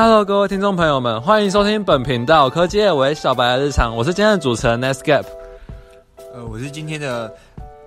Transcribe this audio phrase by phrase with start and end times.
[0.00, 5.24] Hello，各位听众朋友们，欢迎收听本频道科技为小白的日常，我是今天的主持人 Nestgap。
[6.32, 7.34] 呃，我是今天的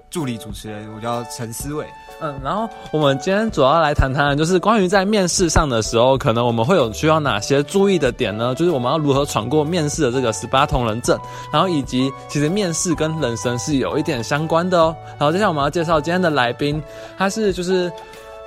[0.10, 1.86] 助理主持人，我叫陈思伟。
[2.20, 8.54] 嗯，然后我们今天主要来谈谈，就是关于在面试上的时候，可能我们会有需要哪些注意的点呢？
[8.56, 11.18] 就是我们要如何闯过面试的这个十八铜人证，
[11.50, 14.94] 然后以及其实面试跟人生是有一点相关的哦。
[15.12, 16.84] 然后接下来我们要介绍今天的来宾，
[17.18, 17.90] 他是就是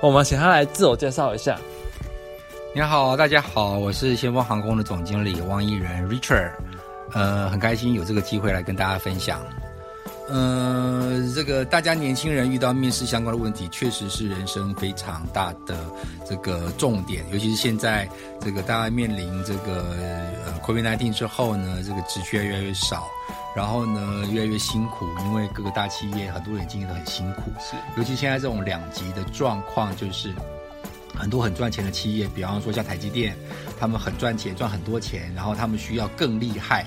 [0.03, 1.57] 我们请他来自我介绍一下。
[2.75, 6.51] 你好，大家好，我是先锋航空的总经理汪毅仁 Richard，
[7.13, 9.39] 呃，很开心有这个机会来跟大家分享。
[10.27, 15.85] 呃，这个大家年轻人遇到面试相关的问题，确实是人生非常大的
[16.27, 18.09] 这个重点，尤其是现在
[18.41, 19.95] 这个大家面临这个
[20.45, 23.07] 呃 COVID-19 之后呢，这个职缺越来越少，
[23.55, 30.35] 然后呢越来越辛苦，因为各个大企业很多人经营的很辛苦，是，尤其现在这种两极的状况，就是
[31.15, 33.35] 很多很赚钱的企业，比方说像台积电，
[33.79, 36.85] 他们很赚钱，赚很多钱，然后他们需要更厉害。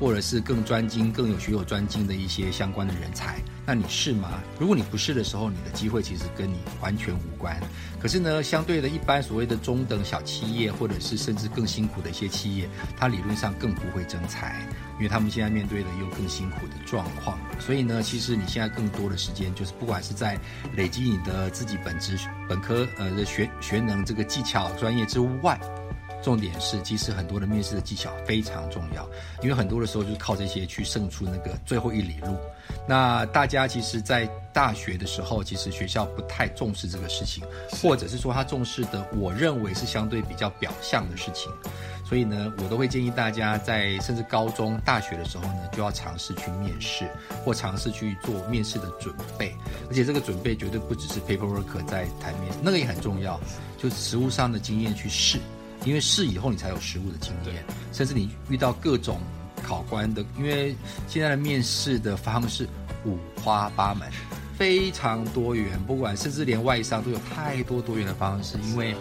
[0.00, 4.42] 或者是更专精、更有学有专精的一些相关的人才，那你是吗？
[4.58, 7.54] 如果你不是的时候，你的机会其实跟你完全无关。
[8.00, 17.38] 可是呢，相对的一般所谓的中等小企业，或者是甚至更辛苦的一些企业，它理论上更不会增财，因为他们现在面对的又更辛苦的状况。
[17.60, 20.38] 所以呢，其实你现在更多的时间，就是不管是在
[20.74, 25.60] 累积你的自己本职本科呃的学学能这个技巧专业之外。
[26.22, 29.08] 重点是，其实很多的面试的技巧非常重要，
[29.42, 32.36] 因为很多的时候就是靠这些去胜出那个最后一里路。
[32.86, 41.50] 那大家其实，在大学的时候，其实学校不太重视这个事情，或者是说他重视的，我认为是相对比较表象的事情。
[42.04, 47.06] 所以呢，我都会建议大家在甚至高中、大学的时候呢，就要尝试去面试，
[47.44, 49.54] 或尝试去做面试的准备。
[49.88, 53.38] 而且这个准备绝对不只是 paperwork 在台面，那个也很重要，
[53.76, 55.38] 就实务上的经验去试。
[55.84, 59.20] 因为试以后，你才有实务的经验，甚至你遇到各种
[59.62, 60.74] 考官的，因为
[61.06, 62.68] 现在的面试的方式
[63.04, 64.08] 五花八门，
[64.56, 68.58] 非常多元，不管甚至连外商都有太多多元的方式。
[68.64, 68.94] 因为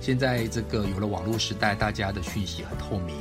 [0.00, 3.14] 现在这个有了网络时代，大家的讯息很透明，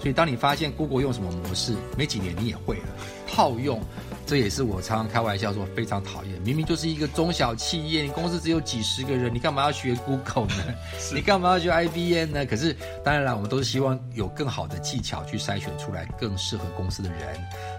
[0.00, 2.88] 所以当你发现 Google 用什么模式，没几年你也会了，
[3.26, 3.82] 套用。
[4.30, 6.40] 这也是我常常开玩笑说非常讨厌。
[6.42, 10.62] 明明就是一个中小企业，你公司只有几十个人，你干嘛要学 Google 呢？
[11.12, 12.46] 你干嘛要学 IBM 呢？
[12.46, 17.20] 可是当然了，我们都是希望有更好的技巧去筛选出来更适合公司的人。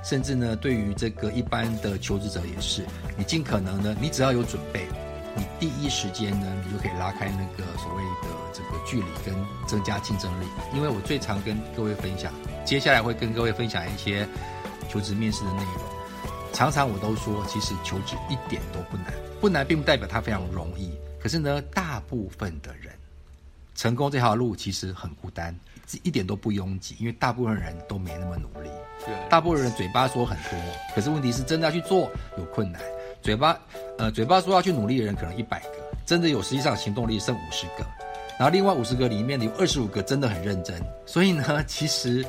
[0.03, 2.85] 甚至呢，对于这个一般的求职者也是，
[3.15, 4.85] 你尽可能呢，你只要有准备，
[5.37, 9.33] 你第一时间呢，你就可以拉开那个所谓的这个距离跟
[9.65, 10.45] 增加竞争力。
[10.75, 12.29] 因为我最常跟各位分享，
[12.65, 14.27] 接下来会跟各位分享一些
[14.89, 16.00] 求职面试的内容。
[16.53, 20.91] 常常我都说，其实求职一点都不难，不难并不代表它非常容易。
[21.19, 22.93] 可是呢，大部分的人
[23.75, 25.55] 成功这条路其实很孤单，
[26.03, 28.69] 一点都不拥挤，因为大部分人都没那么努力。
[29.05, 30.59] 对，大部分人嘴巴说很多，
[30.93, 32.81] 可是问题是真的要去做有困难。
[33.21, 33.57] 嘴巴
[33.97, 35.69] 呃，嘴巴说要去努力的人可能一百个，
[36.05, 37.85] 真的有实际上行动力剩五十个，
[38.37, 40.79] 然后另外五十个里面有二十五个真的很认真。
[41.05, 42.25] 所以呢，其实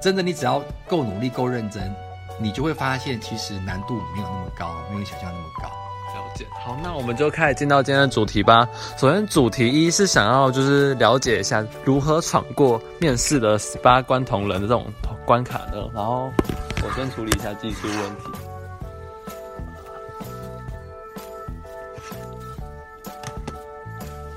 [0.00, 1.92] 真的你只要够努力、够认真。
[2.42, 5.68] 你就会发现，其实难度没有那么高，没有你想象那么高。
[6.14, 6.44] 了解。
[6.64, 8.68] 好，那我们就开始进到今天的主题吧。
[8.98, 14.86] 首先，主题一是想要就是了解一下如何闯过面试的十八关同人的这种
[15.24, 15.88] 关卡呢？
[15.94, 16.30] 然后
[16.82, 18.24] 我先处理一下技术问题。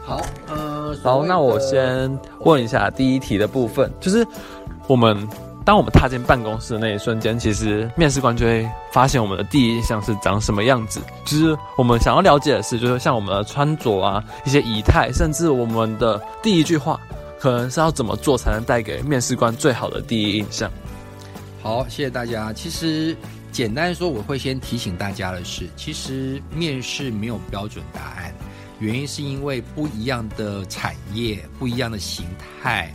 [0.03, 4.25] 好，呃，好，那我先问一下第一题的部分，就是
[4.87, 5.27] 我们。
[5.65, 11.01] 当我们踏进办公室的那一瞬间，其实面试官就会发现我们的第一印象是长什么样子。
[11.25, 16.99] 就是我们想要了解的是，就是像我们的穿着啊、一些仪态，甚至我们的第一句话，
[17.39, 20.71] 可能是要怎么做才能带给面试官最好的第一印象。
[21.63, 22.53] 好，谢谢大家。
[22.53, 23.17] 其实
[23.51, 28.31] 简单说，我会先提醒大家的是，其实面试没有标准答案，
[28.77, 32.23] 原因是因为不一样的产业、不一样的形
[32.61, 32.93] 态。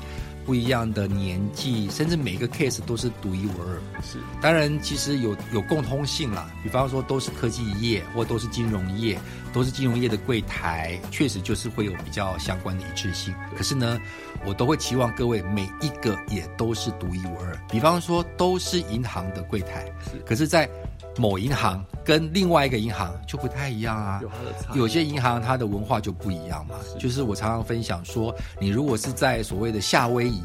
[0.51, 3.81] 不一样的年纪，甚至每个 case 都是独一无二。
[4.03, 9.17] 是，当然其实有有共通性啦，比方说都是科技业，或都是金融业，
[9.53, 13.33] 都是金融业的柜台，确实就是会有比较相关的一致性。
[13.57, 13.97] 可是呢，
[14.45, 17.57] 我都会期望各位每一个也都是独一无二。
[17.71, 20.69] 比方说都是银行的柜台，是可是，在
[21.21, 24.23] 某银行跟另外一个银行就不太一样啊，
[24.75, 26.77] 有些银行它的文化就不一样嘛。
[26.99, 30.43] 就是我常常分享说，你如果是在所谓的夏威夷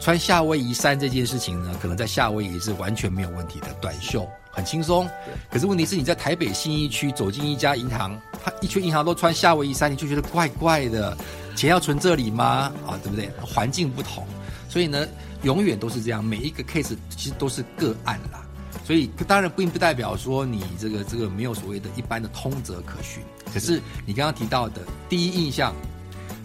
[0.00, 5.08] 穿夏威夷衫这件事情呢，可能在夏威夷是完全没有问题的，短袖很轻松。
[5.50, 11.16] 可是问题是你在台北信义区走进一家银行，他一群银行都穿夏威夷衫，你就觉得怪怪的。
[11.56, 12.72] 钱要存这里吗？
[12.84, 13.30] 啊，对不对？
[13.40, 14.26] 环境不同，
[14.68, 15.06] 所以呢，
[15.42, 18.43] 永远都是这样，每一个 case 其实都是个案啦。
[18.84, 23.22] 所以当然并不代表说你这个这个没有所谓的一般的通则可循。
[23.52, 25.74] 可是你刚刚提到的第一印象，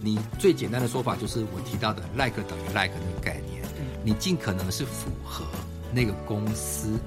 [0.02, 3.62] 你最简单的说法就是我提到的 like 等于 like 那个概念，
[4.04, 5.44] 你尽可能是符合
[5.94, 6.98] 那个公司、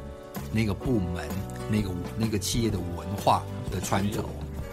[0.53, 1.27] 那个部门、
[1.71, 4.25] 那个那个企业的文化的穿着。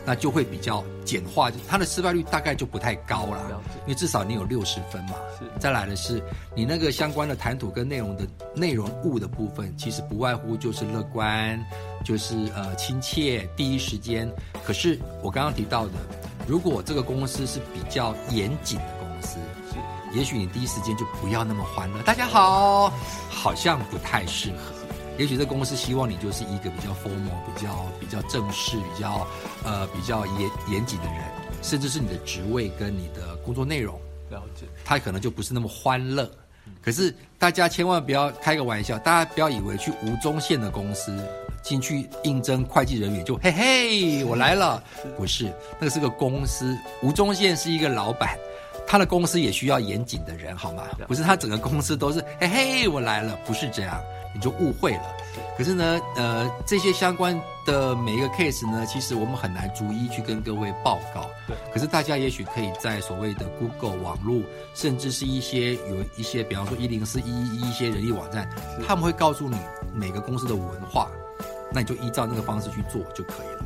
[0.05, 5.15] 那就会比较简化，它的失败率大概就不太高了，因为至少你有六十分嘛。
[5.59, 6.23] 再来的是
[6.55, 11.63] 你那个相关的谈吐跟内容的内容物的部分，其实不外乎就是乐观，
[12.03, 14.31] 就是呃亲切，第一时间。
[14.65, 15.93] 可是我刚刚提到的，
[16.47, 19.37] 如果这个公司是比较严谨的公司，
[20.13, 22.01] 也许你第一时间就不要那么欢乐。
[22.03, 22.91] 大家好，
[23.29, 24.78] 好像不太适合。
[25.19, 29.27] 也许这公司希望你就是一个比较 formal、比较比较正式、比较
[29.65, 31.15] 呃比较严严谨的人，
[31.61, 33.99] 甚至是你的职位跟你的工作内容，
[34.29, 36.31] 了解，他可能就不是那么欢乐。
[36.81, 41.13] 可是大家千万不要开个玩笑，大家不要以为去吴宗宪的公司
[41.61, 44.81] 进去应征会计人员就嘿嘿我来了，
[45.17, 48.37] 不是，那个是个公司，吴宗宪是一个老板，
[48.87, 50.83] 他的公司也需要严谨的人，好吗？
[51.09, 54.01] 不是他整个公司都是嘿嘿我来了，不是这样。
[54.33, 55.03] 你就误会了，
[55.57, 61.25] 可是呢，呃，这些相关的每一个 case 呢，其实我们很难逐一去跟各位报告。
[61.47, 64.41] 对，可是大家也许可以在所谓的 Google 网络，
[64.75, 68.47] 甚至是一些有一些，比方说一零四一一一些人力网站，
[68.87, 69.57] 他们会告诉你
[69.93, 71.09] 每个公司的文化，
[71.73, 73.65] 那你就依照那个方式去做就可以了。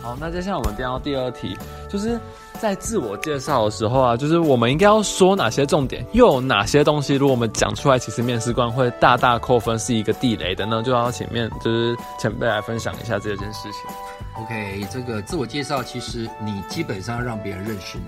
[0.00, 1.56] 好，那接下来我们进到第二题，
[1.88, 2.18] 就是。
[2.58, 10.82] 在自我介绍的时候啊，就是我们应该要说哪些重点，又有哪些东西，如果我们讲出来，其实面试官会大大扣分，是一个地雷的呢？
[10.82, 14.42] 就要请面就是前辈来分享一下这件事情。
[14.42, 18.04] OK，这个自我介绍，其实你基本上让别人认识你，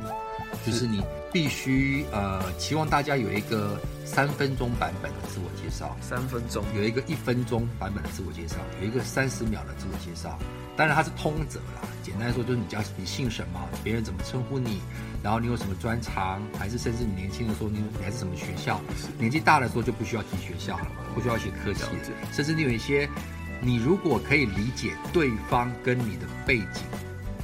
[0.65, 10.39] 就是你必须呃，期望大家有一个三分钟版本的自我介绍，三分钟有一个一分钟版本的自我介绍，有一个三十秒的自我介绍。
[10.79, 14.81] 当然它是通则啦，简单说就是你叫你姓什么，别人怎么称呼你，
[15.25, 18.81] 然后你有什么专长，还是甚至你年轻的时候你你还是什么学校，
[19.19, 20.87] 年纪大的时候就不需要提学校了，
[21.17, 21.83] 不需要写科系，
[22.33, 23.09] 甚至你有一些，
[23.61, 26.85] 你如果可以理解对方跟你的背景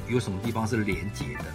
[0.07, 1.45] 有什么地方是连结的，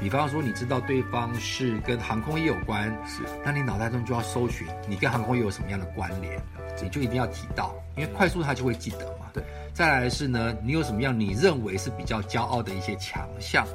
[0.00, 6.40] 比方说你知道对方是跟航空业有关，是，那你脑袋中就要搜寻你跟航空业有什么样的关联，
[6.80, 9.42] 你就一定要提到，因为快速他就会记得嘛，对。
[9.74, 13.66] 再来是呢，你有什么样你认为是比较骄傲的一些强项，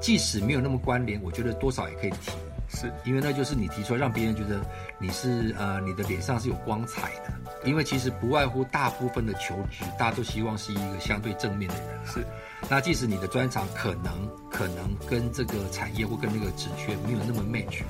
[0.00, 2.32] 即使没有那么关联，我觉得多少也可以提，
[2.68, 4.60] 是因为那就是你提出来，让别人觉得
[4.98, 7.32] 你是呃你的脸上是有光彩的。
[7.64, 12.06] 因为其实不外乎大部分的求职，大家都希望是一个相对正面的人。
[12.06, 12.24] 是，
[12.68, 17.82] 那即使你的专长可能可能跟这个产业或跟那个职缺没有那么 match，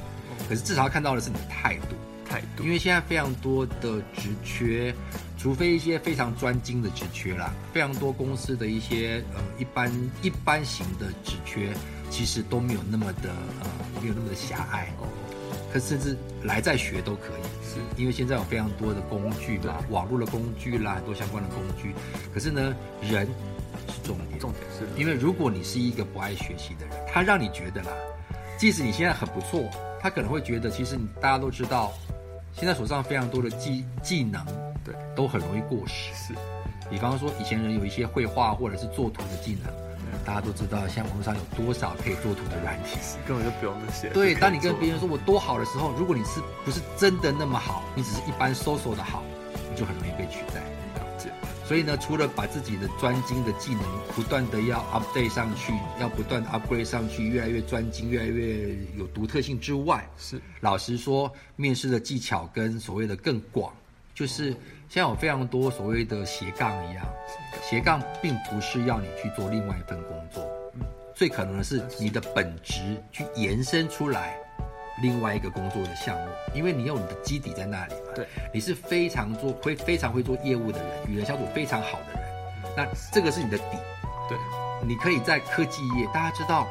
[0.48, 1.96] 可是至少看到的是你的态度。
[2.28, 4.94] 态度，因为现在非常多的职缺。
[5.38, 9.88] 除非一些非常专精的职缺啦，非常多公司的一些呃一般
[10.20, 11.72] 一般型的职缺，
[12.10, 13.66] 其实都没有那么的呃
[14.02, 15.08] 没有那么的狭隘哦，
[15.72, 17.78] 可甚至来再学都可以，是。
[17.96, 21.94] 因为现在有非常多的工具嘛，网络的工具啦，很多相关的工具，
[22.32, 23.26] 可是呢，人
[23.88, 27.90] 是重点，重点是，因为如果你是一个不爱学习的人，他让你觉得啦，
[28.58, 29.68] 即使你现在很不错，
[30.00, 31.92] 他可能会觉得其实你大家都知道，
[32.54, 34.44] 现在手上非常多的技技能。
[34.84, 36.14] 对，都很容易过时。
[36.14, 36.34] 是，
[36.88, 39.70] 比方说以前人有一些绘画或者是作图的技能，
[40.24, 44.08] 大家都知道，现在网络上有多少可以做图的软体，根本就不用那些。
[44.10, 49.22] 对，当你跟别人说我多好的时候，如果你是不是真的那么好，你只是一般搜索的好，
[49.70, 50.62] 你就很容易被取代。
[51.64, 53.82] 所以呢，除了把自己的专精的技能
[54.16, 63.70] 不断的要 update 上去，要不断的 upgrade 上去，越来越专精，越来越有独特性之外，是老实说，面试的技巧跟所谓的更广，
[64.18, 64.56] 就是。
[64.90, 67.04] 现在有非常多所谓的斜杠一样，
[67.62, 70.42] 斜杠并不是要你去做另外一份工作，
[71.14, 74.34] 最可能的是你的本职去延伸出来
[75.02, 78.12] 另外一个工作的项目，因为你有你的基底在那里嘛。
[78.14, 83.76] 对，你是非常做会非常会做业务的人，与人相处非常好的人，那这个是你的底。
[84.26, 84.38] 对，
[84.86, 86.66] 你可以在科技业，大家知道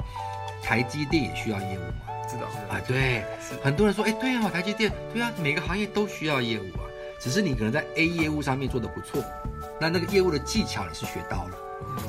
[0.64, 1.94] 台积电也需要业务吗？
[2.28, 3.24] 知道啊，对，
[3.64, 6.87] 很多人说，哎，对啊，台积电，对啊，每个行业都需要业务啊。
[7.20, 9.24] 只是你可能在 A 业务上面做的不错，
[9.80, 11.52] 那那个业务的技巧你是学到了，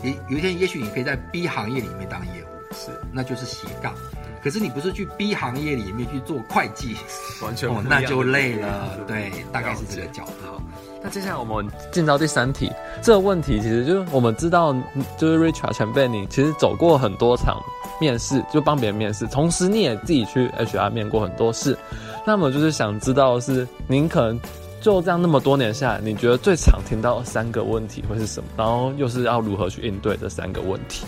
[0.03, 3.95] 也有一天也许你可以在 B 行业里面当业务，是，那就是斜杠。
[4.41, 6.97] 可是你不是去 B 行业里面去做会计，
[7.43, 8.97] 完全哦，那就累了。
[9.05, 10.63] 对，大概是这个角度。
[11.03, 12.71] 那接下来我们进到第三题，
[13.03, 14.73] 这个问题其实就是我们知道，
[15.19, 17.61] 就是 Richard 前辈，你其实走过很多场
[18.01, 21.77] 面试，就帮别人面试，同时你也自己去 HR 面过很多事，
[22.25, 24.41] 那么就是想知道是您可能
[24.81, 28.49] 就这样那么多年下来，你觉得最常听到三个问题会是什么？
[28.57, 31.05] 然后又是要如何去应对这三个问题？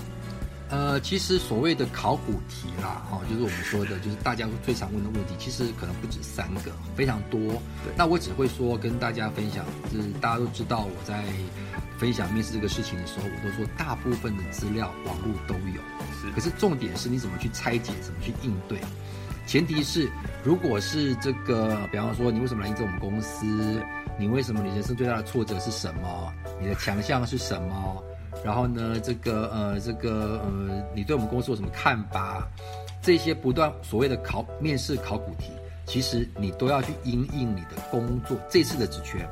[0.70, 7.40] 呃，其实所谓的考古题啦，哈、就是我们说的，就是大家最常问的问题，其实可能不止三个，非常多。
[7.96, 11.24] 那我只会说跟大家分享，就是大家都知道我在
[11.98, 15.82] 分享面试这个事情的时候，我都说大部分的资料网络都有，
[16.20, 18.78] 是可是重点是你怎么去拆解，怎么去应对。
[19.50, 20.08] 前提是，
[20.44, 23.84] 如果是这个，比方说你为什么来应征我们公司，
[24.16, 28.00] 你为什么你人生最大的挫折是什么，你的强项是什么，
[28.44, 32.46] 然后呢，这个呃，这个呃，你对我们公司有什么看法？
[33.02, 35.50] 这些不断所谓的考面试考古题，
[35.84, 39.28] 其实你都要去应应你的工作这次的职缺。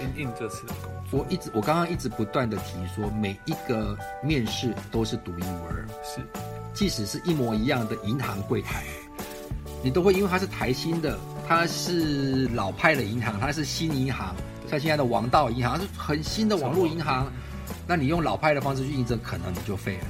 [0.00, 1.20] 应应这次的工作。
[1.20, 6.22] 我一直我刚刚一直不断的提说，每一个面试都是独一无二，是。
[6.72, 8.84] 即使是一模一样的银行柜台，
[9.82, 11.18] 你都会因为它是台新的，
[11.48, 14.34] 它是老派的银行，它是新银行，
[14.68, 17.32] 像现在的王道银行它是很新的网络银行，
[17.86, 20.04] 那你用老派的方式去印证，可能你就废了，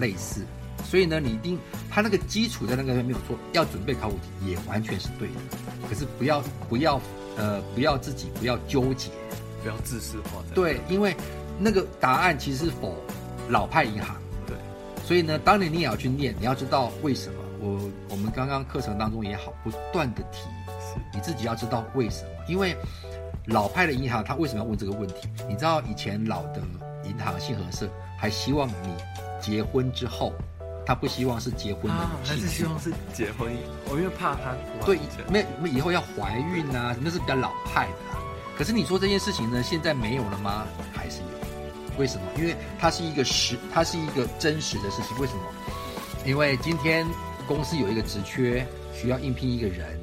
[0.00, 0.42] 类似。
[0.84, 1.58] 所以呢，你一定
[1.90, 5.34] 它那个基础在那个没有错，要准备考古题也完全是对的，
[5.88, 7.00] 可是不要不要
[7.36, 9.10] 呃不要自己不要纠结，
[9.62, 10.42] 不要自私化。
[10.54, 11.14] 对，因为
[11.58, 12.96] 那个答案其实是否
[13.48, 14.16] 老派银行。
[14.46, 14.56] 对，
[15.04, 17.41] 所以呢，当年你也要去念，你要知道为什么。
[17.62, 17.78] 我
[18.10, 20.48] 我们刚刚课程当中也好，不断的提，
[21.14, 22.30] 你自己要知道为什么。
[22.48, 22.76] 因为
[23.46, 25.28] 老派的银行，他为什么要问这个问题？
[25.48, 26.60] 你知道以前老的
[27.04, 27.88] 银行信合社
[28.18, 28.96] 还希望你
[29.40, 30.32] 结婚之后，
[30.84, 33.52] 他不希望是结婚的啊，还是希望是结婚，
[33.88, 34.98] 我因为怕他对，
[35.30, 38.20] 没没以后要怀孕啊，那是比较老派的啦。
[38.58, 40.66] 可是你说这件事情呢，现在没有了吗？
[40.92, 41.26] 还是有。
[41.96, 42.22] 为什么？
[42.36, 45.16] 因为它是一个实，它是一个真实的事情。
[45.20, 45.42] 为什么？
[46.24, 47.06] 因为今天
[47.52, 50.00] 公司有一个职缺，需要应聘一个人，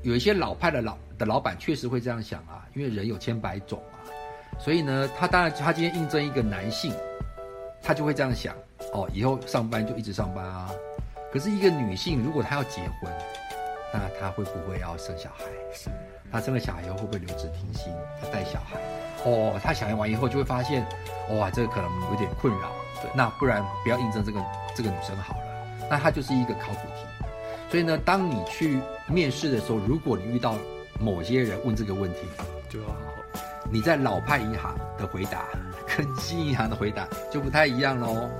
[0.00, 4.00] 有一些老派的老的老板确实会这样想啊，因为人有千百种啊，
[4.58, 6.94] 所以呢，他当然他今天应征一个男性，
[7.82, 8.54] 他就会这样想，
[8.94, 10.70] 哦，以后上班就一直上班啊。
[11.30, 13.12] 可是一个女性，如果她要结婚，
[13.92, 15.44] 那她会不会要生小孩？
[15.74, 15.90] 是
[16.30, 18.78] 她生了小孩以后会不会留职停薪，要带小孩？
[19.24, 20.86] 哦，她想完以后就会发现，
[21.30, 22.72] 哇，这个可能有点困扰。
[23.02, 24.40] 对那不然不要应征这个
[24.74, 25.36] 这个女生好。
[25.92, 27.04] 那它就是一个考古题。
[27.70, 30.54] 所以呢，当你去面试的时候，如果你遇到
[30.98, 32.20] 某些人问这个问题，
[32.70, 35.44] 就要好好你在老派银行的回答
[35.86, 38.30] 跟新银行的回答就不太一样喽。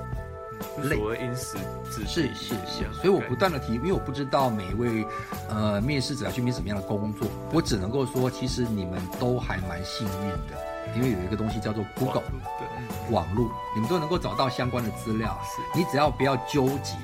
[0.77, 1.59] 就所谓因时
[1.91, 5.05] 制是宜是是，所以我不断的提，因为我不知道每一位
[5.51, 12.23] 呃面试者要去面什么样的工作，我只能够说，其实你们都还蛮幸运的，因为有一个东西叫做 Google
[12.59, 16.95] 对，网络，你们都能够找到相关的资料，是你只要不要纠结，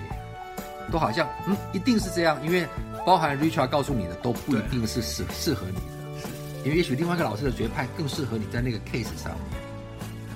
[0.90, 2.66] 都好像嗯一定是这样，因为
[3.06, 6.28] 包含 Richard 告诉你的都不一定是适适合你的，
[6.64, 9.58] 因为也许另外一个老师的学派更适合你在那个 case 上面。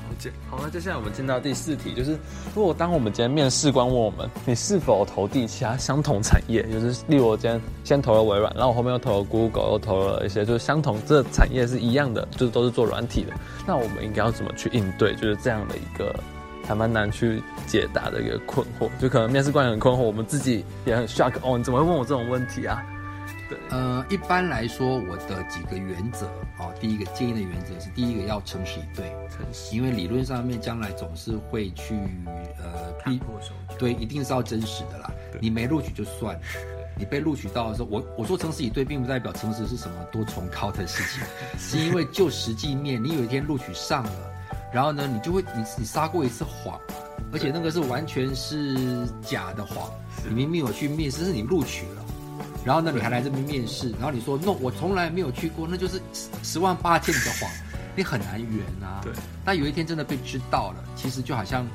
[0.09, 0.31] 了解。
[0.49, 2.13] 好，那接下来我们进到第四题，就是
[2.55, 13.33] 如果当我们今天面试官问我们，你是否投递其他相同产业，就是例如我今天先投了微软，然后我后面又投了 Google，又投了一些就是相同这产业是一样的，就是都是做软体的，
[13.67, 15.15] 那我们应该要怎么去应对？
[15.15, 16.15] 就是这样的一个
[16.67, 22.85] 还蛮难去解答的一个困惑，就可能面试官也很困惑，我们自己也很 shock，哦，你怎么会问我这种问题啊？
[23.49, 26.27] 对，呃，一般来说，我的几个原则
[26.59, 31.95] 哦，第一个建议的原则是，第一个要诚实以对，诚实，因为理论上面将来总是会去
[32.59, 33.39] 呃逼迫。
[33.79, 35.11] 对，一定是要真实的啦。
[35.41, 36.41] 你没录取就算了，
[36.97, 41.23] 你被录取到的时候，我我说诚实以对，并不代表诚实是什么多崇高的事情，
[41.59, 44.31] 是因为就实际面，你有一天录取上了，
[44.73, 46.81] 然后呢，你就会你你撒过一次谎，
[47.33, 49.91] 而且那个是完全是假的谎，
[50.27, 52.05] 你明明有去面试，是你录取了。
[52.65, 57.51] 然后呢，你还来这边面试，然后你说 no，我从来没有去过，那就是十十万八千里的谎，
[57.97, 59.01] 你很难圆啊。
[59.03, 59.13] 对，
[59.45, 61.67] 那有一天真的被知道了，其实就好像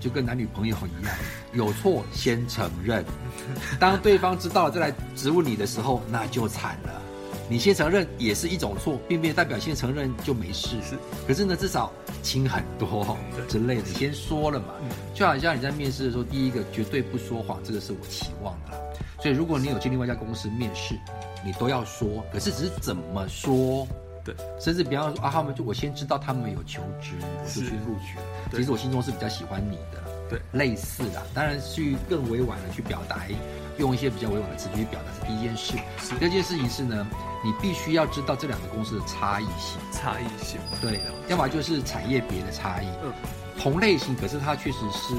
[0.00, 1.14] 就跟男女朋友一样，
[1.52, 3.04] 有错先承认，
[3.78, 7.02] 当对方知道了再来质问你的时候，那就惨了。
[7.50, 10.76] 你先承认也是一种错，并没有代表先承认就没事。
[10.88, 11.92] 是，可是呢，至少
[12.22, 13.82] 轻很多对 之类的。
[13.88, 14.66] 你先说了嘛，
[15.12, 18.80] 就好像你在面试的时候，第一个绝对不说谎，这个是我期望的。
[19.20, 20.94] 所以如果你有去另外一家公司面试，
[21.44, 23.84] 你都要说，可是只是怎么说。
[24.24, 28.24] 对，甚至比方说啊，他们就我先知道他们有求职，我就去录取了。
[28.52, 30.00] 其实我心中是比较喜欢你的，
[30.30, 33.20] 对，类似的，当然去更委婉的去表达，
[33.78, 35.74] 用一些比较委婉的词句去表达是第一件事。
[35.98, 37.06] 是第二件事情是呢，
[37.44, 43.12] 你必须要知道这两个公司的差异性，差异性，对，要么就是产业别的差异，嗯，
[43.58, 45.14] 同类型，可是它确实是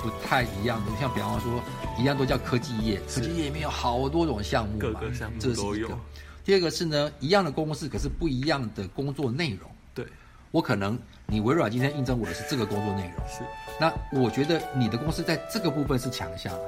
[0.00, 0.92] 不太一样的。
[0.98, 1.62] 像比方说，
[1.98, 5.88] 一样都叫科技业，科技业里面有好多种项目嘛，各个项目都有。
[6.44, 9.70] 第二个是呢，一样的公司，可是不一样的工作内容。
[9.94, 10.06] 对，
[10.50, 13.42] 我可能你微软今天应征我的是这个工作内容，是。
[13.80, 16.60] 那我觉得你的公司在这个部分是强项啊。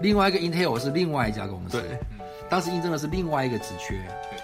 [0.00, 1.98] 另外一个 Intel 是另外一家公司，对，
[2.50, 3.94] 当时应征的是另外一个职缺，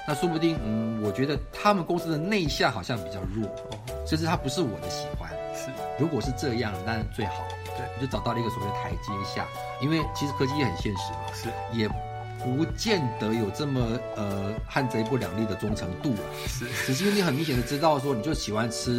[0.07, 5.29] 那说不定，嗯，我觉得他们公司的内向好像比较弱，哦，甚至他不是我的喜欢。
[5.55, 5.71] 是。
[5.99, 7.43] 如果是这样，当然最好，
[7.77, 7.85] 对。
[7.97, 9.45] 我就找到了一个所谓的台阶下，
[9.83, 11.49] 因为其实科技也很现实嘛，是。
[11.77, 11.89] 也
[12.43, 16.25] 不见得有这么呃汉贼不两立的忠诚度啊。
[16.47, 16.67] 是。
[16.87, 18.99] 只是因为你很明显的知道说，你就喜欢吃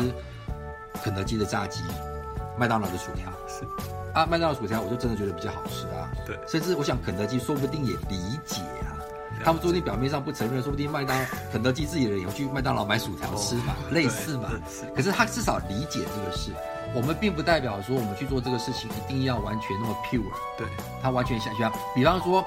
[1.03, 1.81] 肯德基的炸鸡，
[2.57, 3.31] 麦当劳的薯条。
[3.47, 3.63] 是，
[4.13, 6.11] 啊，麦当劳薯条我就真的觉得比较好吃啊。
[6.25, 6.37] 对。
[6.47, 8.99] 甚至我想肯德基说不定也理解啊，
[9.43, 11.17] 他们说不定表面上不承认，说不定麦当
[11.51, 14.51] 肯德基自己的人也会去麦当劳买薯条吃嘛，类似嘛。
[14.69, 16.51] 是可是他至少理解这个事，
[16.95, 20.23] 我们并不代表说我们去做这个事情一定要完全那么 pure，
[20.57, 20.67] 对，
[21.01, 21.71] 他完全想象。
[21.93, 22.43] 比方说，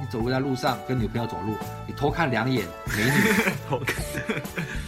[0.00, 1.54] 你走路在路上跟女朋友走路，
[1.86, 3.10] 你偷看两眼美女，
[3.68, 3.96] 偷看，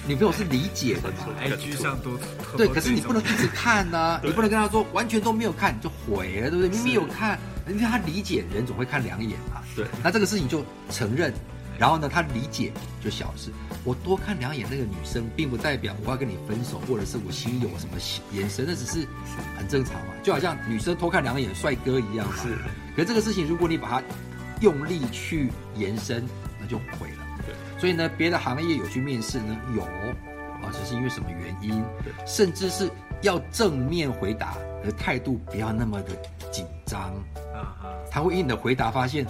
[0.07, 1.35] 女朋友是理解的嘛？
[1.45, 2.19] IG 上都
[2.57, 6.69] 对，可是你不能一直看呐、 对你不能跟他说完全都没有看，你就毁了，对不对？
[6.69, 9.63] 明明有看，因为他理解人总会看两眼嘛。
[9.77, 11.33] 对，那这个事情就承认，
[11.79, 13.51] 然后呢，他理解就小事。
[13.85, 17.97] 我多看两眼那个女生，并不代表我要跟你分手，或者是我心里有什么
[18.33, 19.07] 眼神，那只是
[19.57, 20.15] 很正常嘛。
[20.23, 22.35] 就好像女生偷看两眼帅哥一样嘛。
[22.43, 22.57] 是。
[22.95, 24.03] 可是这个事情，如果你把它
[24.61, 26.27] 用力去延伸，
[26.59, 27.25] 那就毁了。
[27.45, 32.91] 对，所以呢，别的行业有去面试呢，有啊，只是因为什么原因对，甚至是
[33.21, 36.17] 要正面回答，而态度不要那么的
[36.51, 37.15] 紧张。
[38.11, 39.27] 他会因你的回答发现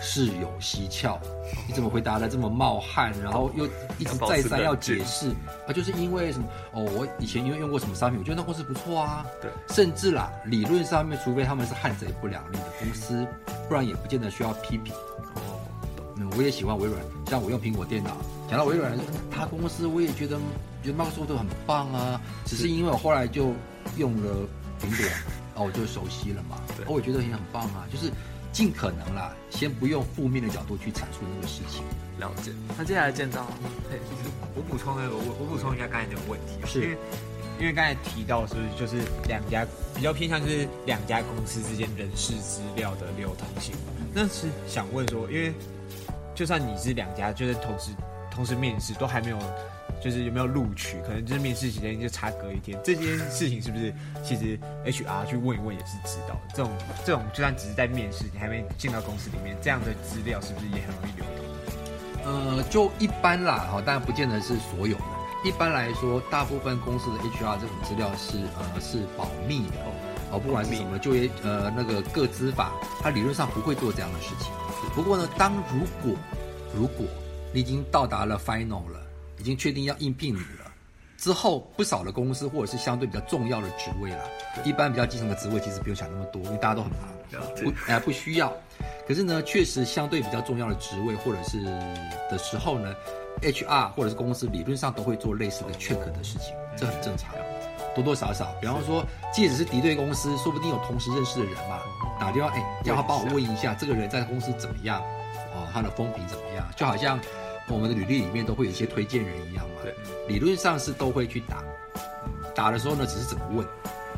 [0.00, 1.18] 事有蹊跷，
[1.66, 3.66] 你怎么回答的这么冒汗，然后又
[3.98, 5.30] 一直再三要解释
[5.66, 13.26] 啊，就是因为什么哦，我以前因为用过什么商品，我觉得那公司不错啊，对，甚至啦，理论上面，除非他们是汉贼不两立的公司，
[13.68, 14.94] 不然也不见得需要批评。
[15.34, 15.60] 哦，
[15.96, 16.06] 懂。
[16.16, 18.16] 嗯，我也喜欢微软，像我用苹果电脑，
[18.48, 18.96] 讲到微软，
[19.30, 20.38] 他公司我也觉得
[20.82, 23.52] 觉得 Microsoft 很棒啊，只是因为我后来就
[23.96, 24.46] 用了
[24.80, 25.06] 苹果，
[25.54, 28.10] 然后我就熟悉了嘛，对我也觉得也很棒啊，就是
[28.52, 31.82] 尽可能啦，先不用负面的角度去阐述那个事情。
[32.18, 32.52] 了解。
[32.76, 33.44] 那接下来见到，
[33.90, 33.98] 嘿，
[34.54, 36.96] 我补充那个，我我补充一下刚才那个问题啊，是因为
[37.60, 39.64] 因为刚才提到是不是就是两家
[39.94, 43.92] 比较偏向就是两家公司之间人事资料的流通性嘛？
[44.12, 45.52] 那是想问说，因为
[46.34, 47.90] 就算你是两家，就是同时
[48.30, 49.38] 同时面试，都还没有
[50.04, 53.90] 就是有没有录取，可能就是面试时间就差隔一天，这件事情是不是
[54.22, 56.40] 其实 HR 去问一问也是知道的？
[56.54, 56.70] 这种
[57.06, 62.26] 这种就算只是在面试，你还没进到公司里面，这样的资料是不是也很容易流通？
[62.26, 65.04] 呃，就一般啦，哈，当然不见得是所有的。
[65.42, 69.76] 一般来说，大部分公司的 HR 这种资料是呃是保密的
[70.30, 74.52] 哦，不管是什么就业呃那个个资法，它理论上不会做这样的事情。
[74.94, 76.18] 不过呢，当如果
[76.74, 77.06] 如果
[77.52, 79.03] 你已经到达了 final 了，
[79.38, 80.70] 已经确定要应聘你了。
[81.16, 84.18] 之后不少的公司或者是相对比较重要的职位啦，
[84.64, 87.00] 一般比较基层的职位其实不用想那么多，因为大家都很忙。
[87.56, 88.52] 不，呃不需要。
[89.08, 91.62] 可是呢，确实相对比较重要的职位或者是
[92.30, 92.94] 的时候呢
[93.40, 97.34] ，HR 或者是公司理论上都会做类似的 check 的事情，这很正常，
[97.94, 98.52] 多多少少。
[98.60, 101.80] 比方说，即使是敌对公司，说不定有同时认识的人嘛，
[102.20, 105.00] 打电话哎，叫他帮我问一下这个人在公司怎么样，
[105.54, 106.68] 哦，他的风评怎么样？
[106.76, 107.18] 就好像
[107.68, 109.94] 我们的履历里面都会有一些推荐人一样嘛，对，
[110.28, 111.62] 理论上是都会去打，
[112.54, 113.66] 打的时候呢，只是怎么问。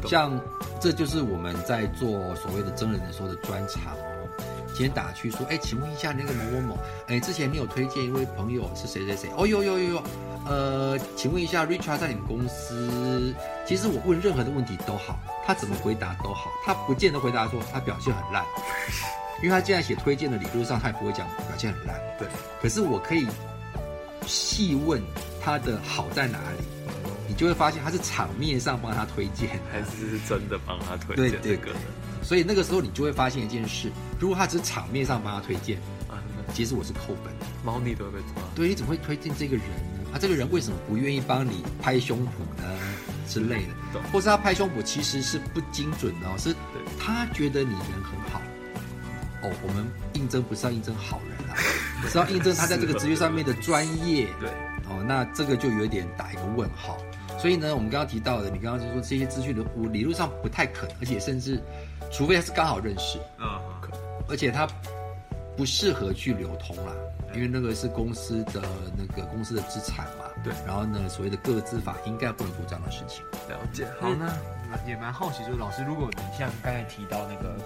[0.07, 0.39] 像
[0.79, 4.29] 这就是我们在做所谓的真人的时候的专场哦。
[4.69, 9.31] 今天打去说，哎，请问一下那个某某某，哎，之前你有推荐一位朋友是谁谁谁？
[9.35, 10.03] 哦，有有有有，
[10.45, 13.35] 呃，请问一下，Richard 在你们公司，
[13.67, 18.45] 其实我问任何的问题都好，他怎么回答都好，他不见得回答说他表现很烂，
[19.43, 22.01] 因为他既然写推荐的，理论上他也不会讲表现很烂。
[22.19, 22.29] 对，
[22.61, 23.27] 可是我可以
[24.27, 25.03] 细问
[25.43, 26.65] 他的好在哪里，
[27.29, 31.77] 你就会发现他是场面上帮他推荐，还是是真的帮他推荐这个人
[32.23, 36.19] 所以那个时候你就会发现一件事：如果他只是场面上帮他推荐，啊？
[36.55, 37.47] 其实我是扣分的。
[37.65, 38.43] 猫腻都会被抓。
[38.55, 40.11] 对，你怎么会推荐这个人呢？
[40.15, 42.65] 啊，这个人为什么不愿意帮你拍胸脯呢？
[43.29, 46.55] 之类的，或是他拍胸脯其实是不精准的哦，是
[46.99, 48.41] 他觉得你人很好。
[49.47, 51.55] 哦，我们应征不是要应征好人啊，
[52.11, 54.27] 是要应征他在这个职业上面的专业。
[54.41, 54.49] 对，
[54.89, 56.99] 哦，那这个就有点打一个问号。
[57.39, 61.61] 所以呢，我们刚刚提到的，你刚刚就说这些资讯的，我理论上不太可能，而且甚至，
[62.11, 63.61] 除非他是刚好认识，啊，
[64.29, 64.67] 而且他
[65.57, 66.93] 不适合去流通啦，
[67.35, 68.63] 因为那个是公司的
[68.97, 70.25] 那个公司的资产嘛。
[70.43, 73.23] 对然后呢，所谓的个资法应该不能做这样的事情。
[73.49, 73.87] 了解。
[74.01, 74.33] 好，那
[74.89, 77.57] 也蛮好奇，就是老师，如果你像刚才提到那个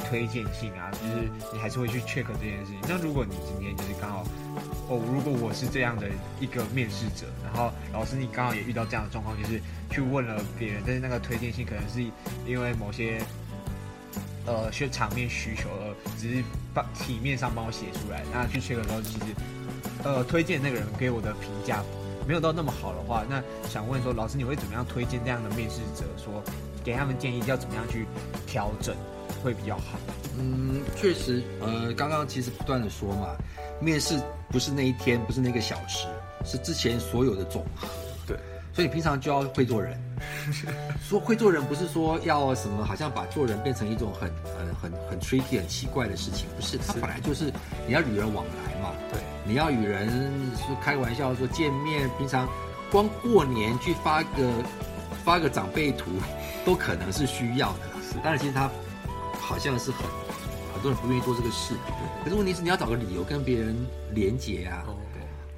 [0.00, 2.80] 推荐信啊，就是你还是会去 check 这件事情。
[2.88, 4.24] 那如果你今天就是刚好，
[4.88, 6.08] 哦，如果我是这样的
[6.40, 9.60] 一个面试者，然后老师你刚好也遇到这样的状况，就是
[9.90, 12.02] 去问了别人，但是那个推荐信可能是
[12.46, 13.20] 因为某些
[14.46, 16.42] 呃需场面需求而只是
[16.74, 19.24] 帮体面上帮我写出来，那去 check 的时候，其实
[20.02, 21.82] 呃推荐那个人给我的评价
[22.26, 26.42] 没有到那么好的话，那想问说，老师你会怎么样推荐这样的面试者，说
[26.84, 28.06] 给他们建议要怎么样去
[28.46, 28.94] 调整
[29.42, 29.98] 会比较好？
[30.38, 33.36] 嗯，确实，呃，刚刚其实不断的说嘛，
[33.80, 36.06] 面试不是那一天，不是那个小时，
[36.44, 37.88] 是之前所有的总和。
[38.26, 38.36] 对，
[38.72, 39.98] 所以你平常就要会做人。
[41.02, 47.52] 说会做人不是说要什么，好像把做人变成一种很很很很 tricky 很奇怪的事情，不是，它本来就是
[47.86, 48.92] 你要与人往来嘛。
[49.10, 50.08] 对，你要与人
[50.56, 52.48] 说开玩笑说见面，平常
[52.90, 54.50] 光过年去发个
[55.24, 56.10] 发个长辈图，
[56.64, 57.96] 都可能是需要的啦。
[58.06, 58.70] 是当然，其实他
[59.50, 60.06] 好像是很
[60.72, 61.74] 很多人不愿意做这个事，
[62.22, 63.76] 可是问题是你要找个理由跟别人
[64.14, 64.94] 连结啊，哦，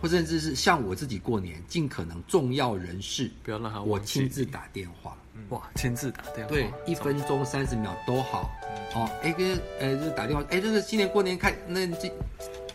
[0.00, 5.14] 或甚至是像我自己过年，尽可能重要人士，不要让他我亲自打电话，
[5.50, 8.50] 哇，亲自打电话，对，一分钟三十秒都好。
[8.94, 12.10] 哦，哎，跟呃，就是打电话，哎，就是今年过年开，那今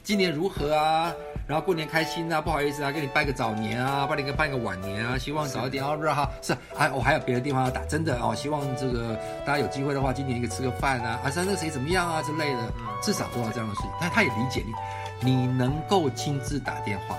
[0.03, 1.12] 今年如何啊？
[1.47, 13.89] 然后过年开心啊，不好意思啊，给你拜个早年啊，帮你个办个晚年啊，希望早一点啊，不是哈，是，还，我还有别的地方要打，真的哦，希望这个大家有机会的话，今年一个吃个饭啊，啊，三那个谁怎么样啊之类的，至少做到这样的事情。
[14.01, 14.62] 但他也理解
[15.21, 17.15] 你，你能够亲自打电话，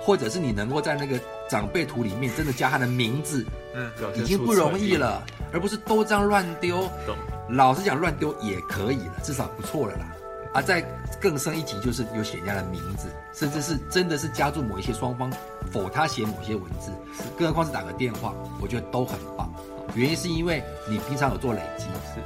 [0.00, 1.16] 或者是你能够在那个
[1.48, 5.22] 长辈图里面真的加他的名字，嗯，已经不容易了，
[5.52, 6.90] 而不是都这样乱丢。
[7.06, 7.16] 懂
[7.48, 10.06] 老实讲，乱丢也可以了，至少不错了啦。
[10.52, 10.82] 啊，在
[11.20, 15.32] 更深一级就是有写人家的名字，甚至是真的是加注某一些双方
[15.70, 16.92] 否他写某些文字，
[17.38, 19.50] 更何况是打个电话，我觉得都很棒。
[19.94, 21.84] 原因是因为你平常有做累积，
[22.14, 22.20] 是。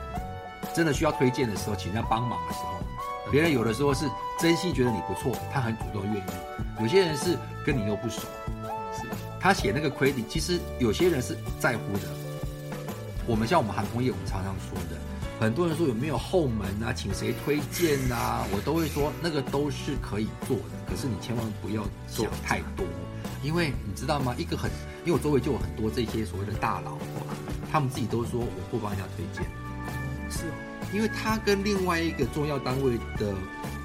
[0.75, 4.07] 真的需要推荐的时候，请人家帮忙的时候，别人有的时候是
[4.39, 8.21] 真心觉得你不错，他很主动愿意；有些人是跟你又不熟，
[8.93, 9.09] 是。
[9.41, 12.09] 他写那个 credit，其实有些人是在乎的。
[13.27, 14.97] 我们像我们航空业，我们常常说的，
[15.39, 22.87] 很多人说有没有后门啊，请谁推荐啊，我都会说那个都是可以做的，可是你千万不要想太多，
[23.43, 24.35] 因为你知道吗？
[24.39, 24.71] 一个很，
[25.05, 26.97] 因为我周围就有很多这些所谓的大佬，
[27.71, 29.45] 他们自己都说我不帮人家推荐，
[30.31, 30.53] 是哦，
[30.95, 33.35] 因为他跟另外一个重要单位的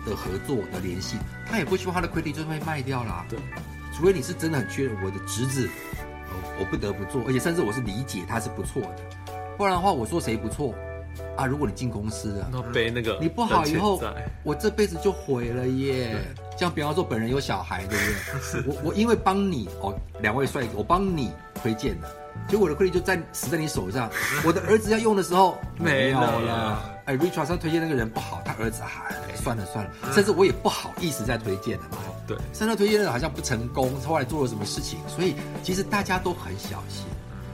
[0.05, 3.25] 的合作的联系，他也不希望他的 credit 就会卖掉啦。
[3.27, 3.37] 对，
[3.93, 5.69] 除非你是真的很确认我的侄子，
[6.29, 8.97] 呃我不得不做，而且甚至我是理解他是不错的，
[9.57, 10.73] 不然的话我说谁不错
[11.35, 11.45] 啊？
[11.45, 14.01] 如果你进公司了，那背那个你不好以后
[14.43, 16.15] 我这辈子就毁了耶。
[16.57, 18.73] 像比方说本人有小孩，对不对？
[18.75, 22.07] 我我因为帮你哦，两位帅哥，我帮你推荐的，
[22.47, 24.09] 结果我的 credit 就在死在你手上。
[24.45, 26.99] 我的儿子要用的时候 有没有了。
[27.05, 31.97] 哎，Richard 上推荐那个人不好，他儿子还、算了算了，甚至我也不好意思再推荐了嘛。
[32.27, 37.07] 对，上次推荐那个好像不成功，后来做了什么事情，所以其实大家都很小心。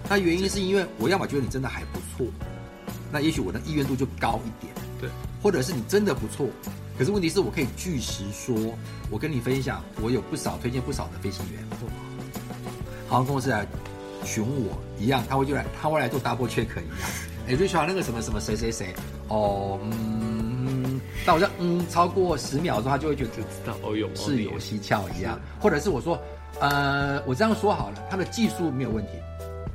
[0.10, 2.28] 那原因是因为我要么觉得你真的还不错，
[3.12, 4.74] 那也许我的意愿度就高一点。
[5.00, 5.10] 对，
[5.42, 6.48] 或者是你真的不错，
[6.98, 8.56] 可是问题是我可以据实说，
[9.12, 11.64] 我跟你分享，我有不少推荐不少的飞行员，
[13.08, 13.68] 航空公司来
[14.26, 17.08] 询我一样，他会就来，他会来做 double check 一样。
[17.48, 18.94] 哎，Richard 那个什么什么谁谁谁，
[19.30, 26.20] 哦，嗯，但我像嗯超过十秒的时候，他就会觉得知道哦有是有蹊跷一样，或者是我说，
[26.60, 29.12] 呃，我这样说好了，他的技术没有问题，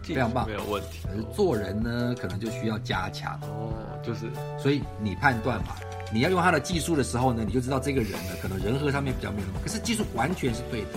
[0.02, 3.38] 非常棒没，有问题可是做人呢，可能就需要加强。
[3.42, 5.76] 哦，就是所以你判断嘛，
[6.12, 10.88] 你要用他的技术的时候呢，你就知道这个人呢，可能人和上面比较没有那么，可是技术完全是对的。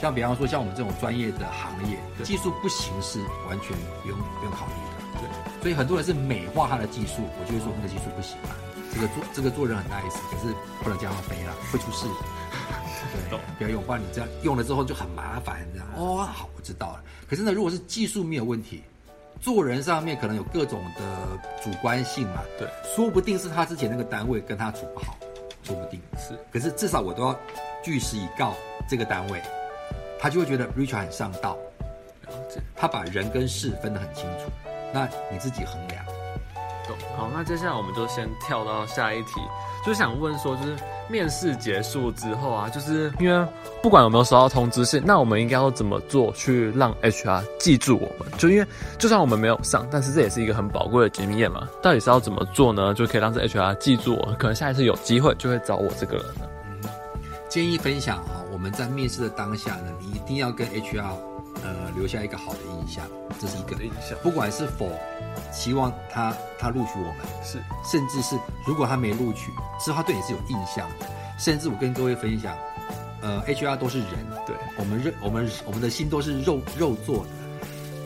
[0.00, 3.18] 像比方说，像我们这种专业的行业，技术不行是
[3.48, 5.20] 完全不用不用考虑的。
[5.20, 8.54] 对，所以很多人是美化他的技术，我就会说那个技术不行啊，
[8.94, 12.06] 这个做这个做人很 nice，可是不能这样飞了，会出事。
[13.30, 15.88] 对，不要用，不然你这样用了之后就很麻烦，这样。
[15.96, 17.04] 哦，好，我知道了。
[17.28, 18.82] 可是呢，如果是技术没有问题，
[19.40, 25.16] 做人上面可能有各种的主观性嘛，对，说不定是他之前那个单位跟他处不好，
[25.62, 26.00] 说不定。
[26.16, 27.38] 是可是至少我都要
[27.82, 28.54] 据实以告
[28.88, 29.42] 这个单位，
[30.18, 31.56] 他就会觉得 Richard 很上道。
[32.74, 34.50] 他把人跟事分得很清楚。
[34.92, 36.04] 那你自己衡量。
[36.86, 36.96] 懂。
[37.16, 39.40] 好，那接下来我们就先跳到下一题，
[39.88, 40.76] 就想问说，就是
[41.08, 43.48] 面试结束之后啊，就是因为
[43.82, 48.30] 不管有没有收到通知信，那我们应该要怎么做去让 HR 记住我们？
[48.36, 48.66] 就因为
[48.98, 51.66] 就算我们没有上，但是这也是一个很宝贵的经验嘛。
[51.82, 52.92] 到底是要怎么做呢？
[52.92, 56.50] 就可以让这 HR 记住我，可能下一次有机会就会找我这个人了。
[57.48, 61.02] 建议分享哈，我们在面试的当下呢，你一定要跟 HR
[61.64, 63.06] 呃留下一个好的印象，
[63.38, 64.90] 这是一个的印象不管是否
[65.52, 68.34] 期望他他录取我们，是甚至是
[68.66, 71.06] 如果他没录取，之后他对你是有印象的。
[71.38, 72.56] 甚至我跟各位分享，
[73.20, 74.08] 呃，HR 都是人，
[74.46, 77.30] 对我们肉我们我们的心都是肉肉做的。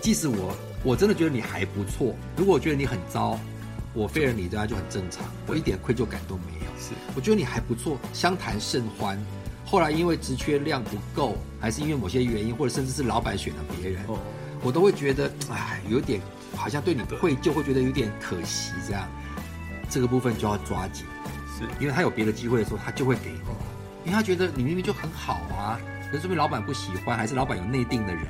[0.02, 3.38] 即使我我真的觉得你还不错，如果我觉得你很糟，
[3.94, 6.66] 我废了你对他就很正常，我一点愧疚感都没有。
[6.76, 9.16] 是我觉得你还不错，相谈甚欢。
[9.64, 14.18] 后来因为职缺量不够，还是因为某些原因，或者甚至是老板选了别人，哦，
[14.62, 16.20] 我都会觉得，哎，有点
[16.56, 19.08] 好像对你愧疚，会觉得有点可惜这样。
[19.90, 21.04] 这个部分就要抓紧，
[21.58, 23.38] 是因为他有别的机会的时候，他就会给你，
[24.04, 25.78] 因为他觉得你明明就很好啊，
[26.10, 28.24] 可是说明老板不喜欢，还是老板有内定的人。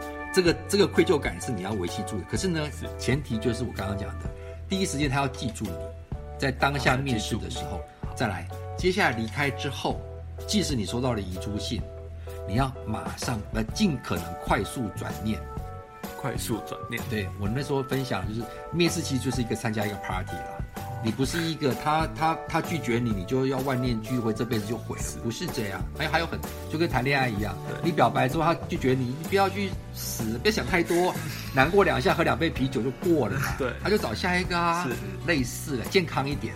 [0.00, 2.24] 对，这个这个愧疚感是你要维系住的。
[2.28, 4.30] 可是呢是，前提就是我刚刚讲的，
[4.68, 5.72] 第一时间他要记住你，
[6.38, 7.80] 在当下面试的时候，
[8.16, 10.00] 再来，接下来离开之后，
[10.48, 11.80] 即使你收到了遗珠信，
[12.48, 15.38] 你要马上呃尽可能快速转念。
[16.26, 20.82] 快速转念，对我那时候分享就是，面试其实就是一个参加一个 party 啦。
[21.04, 25.80] 你不是一个他他他拒绝你，你就要万念俱灰，这辈子就毁了，不是这样。
[25.96, 26.36] 还有还有很
[26.68, 31.14] 就跟谈恋爱一样对，你表白之后他拒绝你，你不要去死，别想太多，
[31.54, 33.54] 难过两下喝两杯啤酒就过了嘛。
[33.56, 33.72] 对。
[33.80, 34.96] 他就找下一个啊，是。
[35.28, 36.52] 类似的健康一点。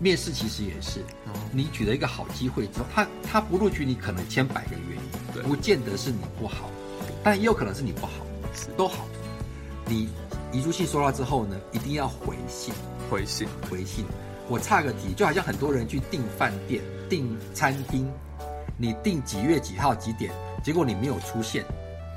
[0.00, 1.32] 面试其实也是，哦。
[1.52, 4.98] 你取得一个好机会之后，他他不录取你，可能千百个原
[5.32, 5.44] 对。
[5.44, 6.68] 因，不见得是你不好，
[7.22, 9.06] 但也有可能是你不好，是都好。
[9.86, 10.08] 你
[10.52, 12.72] 遗书信收到之后呢，一定要回信，
[13.10, 14.04] 回信，回信。
[14.48, 18.10] 我差个题，就好像很多人去订饭店、订餐厅，
[18.76, 20.32] 你订几月几号几点，
[20.62, 21.64] 结果你没有出现，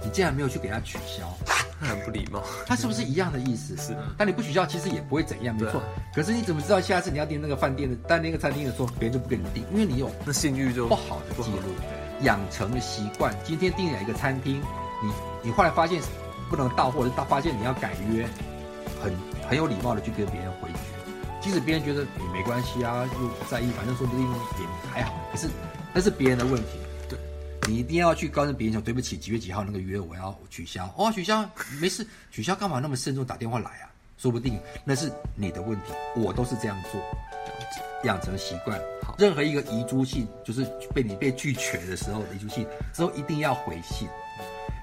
[0.03, 1.31] 你竟然没有去给他取消，
[1.79, 3.77] 那 很不礼貌，他是不是一样的意思？
[3.81, 5.79] 是但你不取消，其实也不会怎样，没错。
[6.15, 11.73] 可是你怎么知道下次你要订那个饭店的、但那个餐厅的时候，别人就不跟你订，因为你有那信誉就不好的记录，
[12.21, 13.31] 养成了习惯。
[13.43, 14.59] 今天订了一个餐厅，
[15.03, 15.11] 你
[15.43, 16.01] 你后来发现
[16.53, 18.29] 不能到，或者是到发现你要改约，
[19.01, 19.11] 很
[19.49, 20.77] 很有礼貌的去跟别人回绝，
[21.41, 25.15] 即使别人觉得你没关系啊，又不在意，反正说不定也还好。
[25.31, 25.49] 可是
[25.91, 26.77] 那是别人的问题，
[27.09, 27.17] 对，
[27.67, 30.87] 你一定要去告诉别人讲，对不起，几月几号那个约我要取消。
[30.95, 31.43] 哦，取消
[31.81, 33.89] 没事，取消干嘛那么慎重打电话来啊？
[34.19, 37.01] 说不定那是你的问题，我都是这样做。
[38.03, 39.15] 养成习惯好。
[39.17, 40.63] 任何一个遗珠信，就是
[40.93, 44.07] 被你被拒绝的时候的遗珠信，之后一定要回信，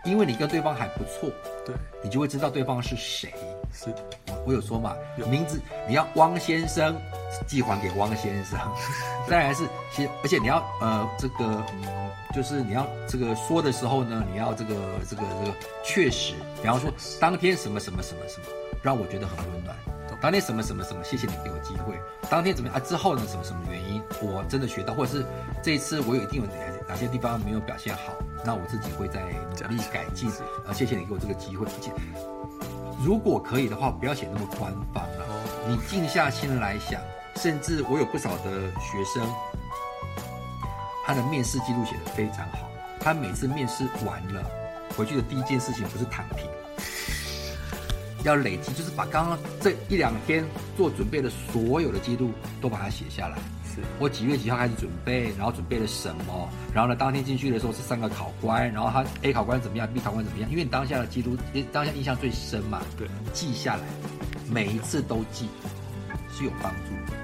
[0.05, 1.31] 因为你跟对方还不错，
[1.65, 3.33] 对，你就会知道对方是谁。
[3.73, 3.87] 是
[4.27, 4.97] 我我有说嘛，
[5.29, 6.97] 名字你要汪先生，
[7.47, 8.59] 寄还给汪先生。
[9.29, 14.75] 当然是，其实而且你要呃这个嗯，就是你要这个说的时候呢，你要这个
[15.09, 18.47] 这个这个确实，比方说当天什么什么什么什么，
[18.83, 19.77] 让我觉得很温暖。
[20.21, 21.99] 当天什么什么什么，谢谢你给我机会。
[22.29, 22.81] 当天怎么样啊？
[22.81, 23.23] 之后呢？
[23.27, 24.03] 什么什么原因？
[24.21, 25.25] 我真的学到，或者是
[25.63, 26.47] 这一次我有一定有
[26.91, 28.13] 哪哪些地方没有表现好，
[28.45, 29.23] 那我自己会再
[29.63, 30.29] 努力改进。
[30.67, 31.65] 呃，谢谢你给我这个机会。
[31.65, 31.93] 而且
[33.03, 35.23] 如果可以的话，不要写那么官方啊。
[35.29, 37.01] 哦，你静下心来想，
[37.37, 39.25] 甚至我有不少的学生，
[41.07, 42.69] 他的面试记录写得非常好。
[42.99, 44.45] 他每次面试完了，
[44.97, 46.45] 回去的第一件事情不是躺平，
[48.25, 50.45] 要累积，就是把刚刚这一两天
[50.77, 53.39] 做准备的所有的记录都把它写下来。
[53.75, 61.37] 是我几月几号开始准备，然后准备了什么，然后呢，当天进去的时候是三个考官，然后他 A 考官怎么样，B 考官怎么样，因为你当下的记录，
[61.73, 63.83] 当下印象最深嘛，对，记下来，
[64.51, 65.49] 每一次都记
[66.33, 67.19] 是有帮助的。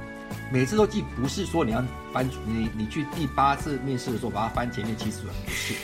[0.53, 1.83] 每次都记，不是说你要
[2.13, 5.75] 翻你你去第八次面试的时候把它翻前面七十轮，不是。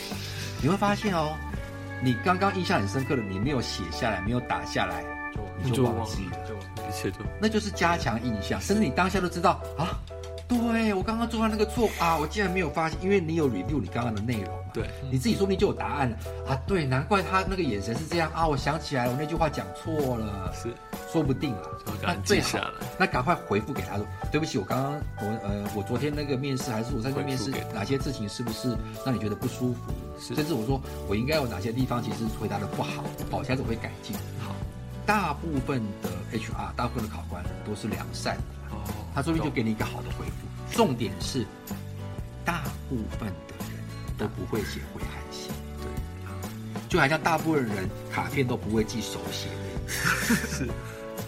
[0.62, 1.36] 你会发现哦，
[2.00, 5.02] 你刚刚印象很深刻的，你没有写下来，没有打下来，
[5.34, 6.36] 就你就忘记了。
[6.46, 9.98] 就一切就那就是加强印象，甚至你当下都知道啊，
[10.58, 16.16] 对我刚刚做到那个错啊，我竟然没有发现，因为你有 review 你刚刚的内容嘛，对，你自己说不定就有答案了。
[16.48, 20.68] 啊，对，难怪他那个眼神是这样啊，我想起来了，我那句话讲错了，是。
[21.12, 21.60] 说不定啊，
[22.02, 22.58] 那最好
[22.98, 30.34] 那赶快回复给他说，对不起，我刚刚我呃我昨天那个面试还是我上次面试哪些事情是不是让你觉得不舒服，是。
[30.34, 34.16] 甚至我说我应该有哪些地方其实回答的不好，好，下次我会改进。
[34.40, 34.54] 好。
[35.04, 38.42] 大部分的 HR，大部分的考官都是良善的。
[39.12, 40.32] 哦，他说不定就给你一个好的回复。
[40.72, 41.46] 重点是，
[42.44, 43.78] 大部分的人
[44.16, 45.86] 都不会写回函信，对，
[46.88, 49.92] 就好像大部分人卡片都不会寄手写的。
[50.48, 50.68] 是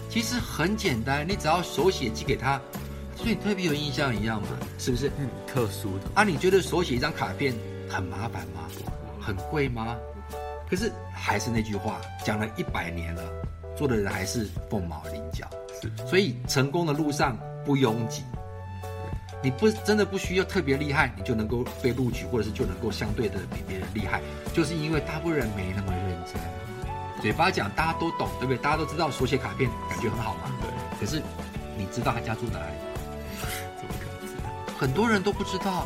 [0.09, 2.59] 其实很简单，你只要手写寄给他，
[3.15, 4.47] 所以你特别有印象一样嘛，
[4.79, 5.09] 是不是？
[5.19, 7.53] 嗯特殊的，啊，你觉得手写一张卡片
[7.89, 8.67] 很麻烦吗？
[9.21, 9.95] 很贵吗？
[10.69, 13.21] 可是还是那句话，讲了一百年了，
[13.77, 15.47] 做的人还是凤毛麟角。
[15.81, 18.23] 是所以成功的路上不拥挤。
[19.43, 24.21] 你不真的不需要特别厉害，你就能够被录取，或者是就能够相对的比别人厉害，
[24.53, 26.41] 就是因为大部分人没那么认真。
[27.21, 28.57] 嘴巴讲大家都懂，对不对？
[28.57, 30.51] 大家都知道手写卡片感觉很好嘛。
[30.61, 31.21] 对，可是
[31.77, 32.75] 你知道他家住哪里？
[33.77, 34.27] 怎么可能？
[34.27, 34.49] 知道？
[34.77, 35.85] 很多人都不知道，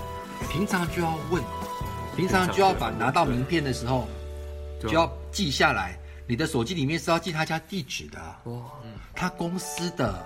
[0.50, 1.42] 平常就要问，
[2.16, 4.08] 平常就要把拿到名片的时候
[4.82, 5.98] 就要记下来。
[6.28, 8.62] 你的手机里面是要记他家地址的，哇，
[9.16, 10.24] 他公司的，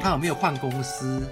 [0.00, 1.22] 他有没有换公司？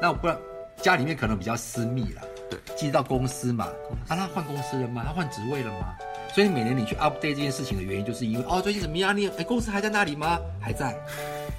[0.00, 0.38] 那我不知道
[0.82, 3.66] 家里面可能比较私密了，对，寄到公司嘛。
[4.08, 5.04] 啊，他换公司了吗？
[5.06, 5.94] 他换职位了吗？
[6.34, 9.16] 所以每年你去 update 这件事情的原因，就是因为哦，最近怎么样？
[9.16, 10.38] 你哎，公司还在那里吗？
[10.60, 10.96] 还在，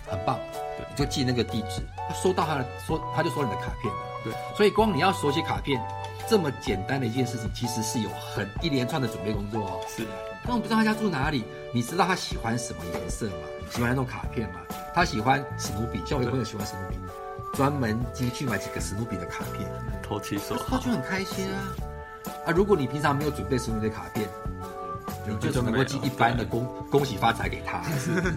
[0.08, 0.40] 很棒。
[0.78, 4.00] 对，你就记那个地址，他收到他的说，他就收你的卡片了。
[4.24, 5.82] 对，所以光你要手写卡片
[6.28, 9.80] 这么简单的一件事情，其实是有很一连串的准备工作哦。
[9.88, 10.06] 是，
[10.46, 13.34] 那我不知道他家住哪里，你知道他喜欢什么颜色吗？
[13.70, 14.60] 喜欢那种卡片吗？
[14.94, 16.98] 他喜欢史努比，像我有朋友喜欢史努比，
[17.54, 19.70] 专门进去买几个史努比的卡片，
[20.02, 21.58] 投其所他，就很开心啊。
[22.46, 24.28] 啊，如果你平常没有准备史努比的卡片，
[25.28, 27.82] 你就只能够寄一般的恭恭喜发财给他。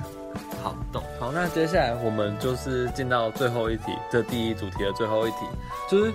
[0.62, 1.02] 好懂。
[1.18, 5.38] 好，那接下来我们就是进到最后一题，这第一主题的最后一题，
[5.90, 6.12] 就是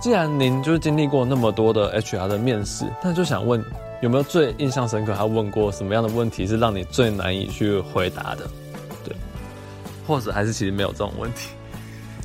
[0.00, 3.64] 既然您就是经历过那么多的 HR 的面试，那就想问
[4.04, 5.14] 有没有最印象深刻？
[5.14, 8.46] 他问过什么样的问题是让你最难以去回答的？
[9.02, 9.16] 对，
[10.06, 11.48] 或者还是其实没有这种问题？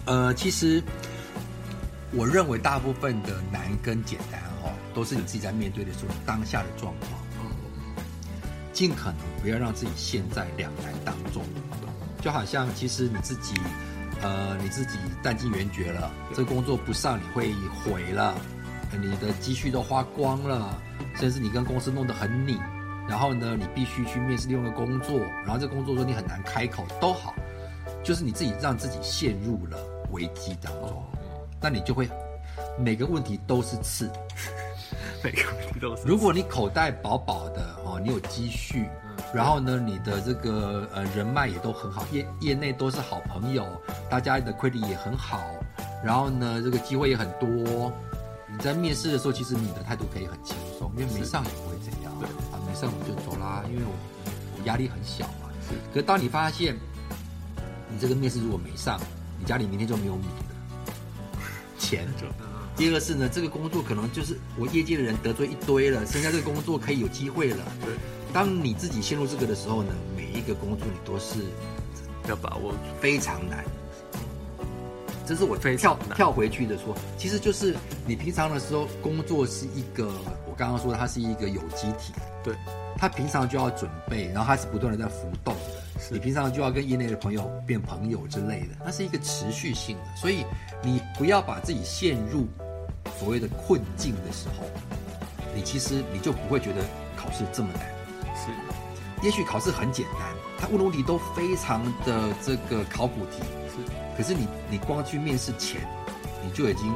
[0.03, 0.83] 呃，其实
[2.11, 7.13] 我认为大部分的难跟简单哦，都是你自己在面对的时候当下的状况。
[8.73, 11.41] 尽可能不要让自己陷在两难当中，
[12.21, 13.53] 就好像其实你自己，
[14.21, 18.35] 呃，你自己弹尽援绝了，这工作不上你会毁了，
[18.97, 20.81] 你的积蓄都花光了，
[21.15, 22.59] 甚至你跟公司弄得很拧，
[23.07, 27.33] 然后呢，你必须去面试另外一个工作，然后这工作说你很难开口都好，
[28.03, 29.77] 就是你自己让自己陷入了
[30.11, 31.03] 危机当中，
[31.61, 32.09] 那你就会
[32.79, 34.09] 每个问题都是刺。
[35.23, 38.89] 每个问题都是如果你口袋饱饱的哦，你有积蓄，
[39.33, 43.65] 然后呢，你的这个呃人脉也都很好，业业内都是好朋友，
[44.09, 45.43] 大家的 credit 也很好，
[46.03, 47.91] 然后呢，这个机会也很多。
[48.59, 53.93] 你在面试的时候，其实你的态度可以很轻松，因为没上也不会怎样，对啊，没上我就走啦，因为我
[54.57, 55.47] 我压力很小嘛。
[55.65, 56.75] 是可是当你发现
[57.89, 58.99] 你这个面试如果没上，
[59.39, 61.33] 你家里明天就没有米了，
[61.79, 62.27] 钱就
[62.75, 67.63] 第二个是呢，这个工作可能就是我业界的人得罪一堆了，剩下这个工作可以有机会了。
[67.79, 67.93] 对，
[68.33, 71.39] 当你自己陷入这个的时候呢，每一个工作你都是
[72.27, 72.75] 要把握。
[72.99, 73.63] 非常难。
[75.29, 77.75] 这是我非跳跳回去的说，其实就是
[78.07, 80.07] 你平常的时候工作是一个，
[80.47, 82.11] 我刚刚说它是一个有机体，
[82.43, 82.55] 对，
[82.97, 86.01] 它平常就要准备，然后它是不断的在浮动的。
[86.01, 86.15] 是。
[86.15, 90.43] 你平常就要跟业内的朋友变朋友之类的，它是一个持续性的，所以
[90.81, 92.47] 你不要把自己陷入
[93.19, 94.65] 所谓的困境的时候，
[95.53, 96.81] 你其实你就不会觉得
[97.15, 97.83] 考试这么难。
[98.35, 98.47] 是
[99.21, 100.21] 也许考试很简单，
[100.57, 105.81] 他问的问题都非常的这个考古题，是可是你你光去面试前，
[106.43, 106.93] 你就已经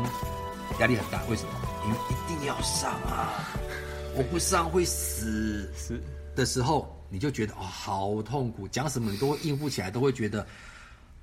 [0.79, 1.21] 压力很大。
[1.29, 1.49] 为什么？
[1.85, 3.49] 因为一定要上啊！
[4.15, 6.01] 我不上会死是
[6.35, 10.47] 的时候，你就觉得哦好痛苦，讲什么你都会应付起来，都会觉得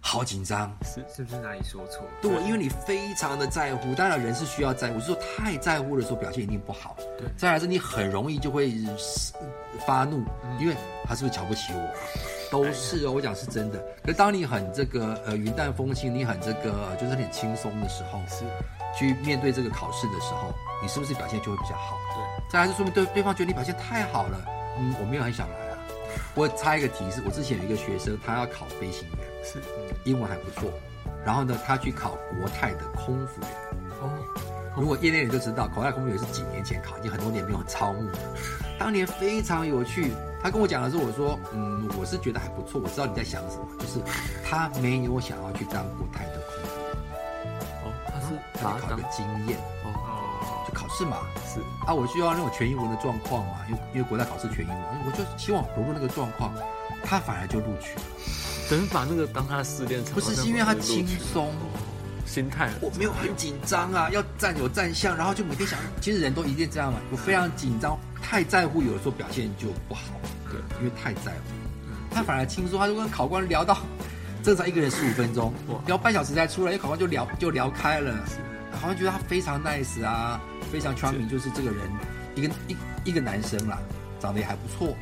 [0.01, 0.77] 好紧张。
[0.83, 2.05] 是是不是哪里说错？
[2.23, 6.97] 对，因为你非常的在乎，当然人是需要在乎，是说太在乎的时候表现一定不好。
[7.19, 8.73] 对再来是你很容易就会
[9.87, 10.25] 发怒，
[10.59, 11.91] 因为他是不是瞧不起我？
[12.51, 13.79] 都是哦，我讲是真的。
[14.03, 18.45] 可是当你很这个呃云淡风轻，你很这个呃就是很轻松的时候，是
[18.99, 21.97] 去面对这个考试的时候，你是不是表现就会比较好？
[22.17, 24.41] 对再来是说明对对方觉得你表现太好了，
[24.81, 25.70] 嗯，我没有很想来啊。
[26.35, 29.61] 我插一个提示，我之前有一个学生，他要考飞行员，是
[30.05, 30.71] 英文还不错，
[31.25, 33.51] 然后呢，他去考国泰的空服员。
[34.01, 34.11] 哦，
[34.77, 38.19] 如果业内人就知道，国泰空服员是几年前考，已经很多年没有招募了。
[38.79, 40.13] 当年非常有趣，
[40.43, 44.01] 他跟我讲的时候，我说，嗯，我是觉得还不错，我知道你在想什么，就是
[44.49, 46.89] 他没有想要去当国泰的空服员，
[47.83, 49.90] 哦，他是他考个经验，哦
[50.97, 51.19] 试嘛。
[51.47, 56.53] 是啊，我需要那种全英文的状况嘛，因为因为国大考试全英文，我就希望融入那个状况，
[57.05, 58.03] 他反而就录取了。
[58.69, 61.53] 等于把那个当他的试炼场，不是是因为他轻松，
[62.25, 67.01] 心态我没有很紧张啊，要站有站相，然后就每天想，其实人都一定这样嘛。
[67.11, 70.03] 我非常紧张，太在乎，有的时候表现就不好。
[70.49, 73.79] 对，因为太在乎，他反而轻松，他就跟考官聊到，
[74.45, 75.53] 正常一个人十五分钟，
[75.87, 78.15] 聊半小时才出来，因为考官就聊就聊开了，
[78.81, 80.41] 好像觉得他非常 nice 啊，
[80.71, 81.91] 非常 charming，就是这个人
[82.35, 83.79] 一个一一个男生啦，
[84.21, 84.95] 长得也还不错。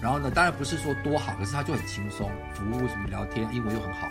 [0.00, 4.08] 然后呢，当然不是说多好，可是他就很轻松，服务什么聊天，英文又很好。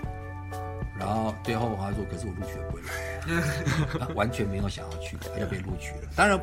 [0.97, 3.97] 然后最后他说：“可是我录取了不会来。
[3.99, 6.09] ”他完全没有想要去，他就被录取了。
[6.15, 6.39] 当然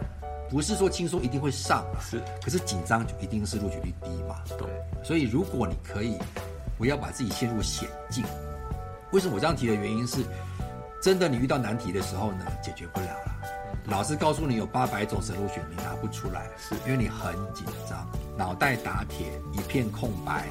[0.50, 4.36] 不是说轻松一定会上啊，是，可是紧张就一定是录取率低嘛。
[4.58, 4.66] 对
[5.04, 6.18] 所以如果你可以
[6.76, 8.24] 不要把自己陷入险境，
[9.12, 10.24] 为什么我这样提的原因是，
[11.00, 13.27] 真的你遇到难题的时候呢，解决不了了。
[13.90, 20.46] 老师告诉你有八百种神路选，你拿不出来，是因为你很紧张，脑袋打铁，一片空白。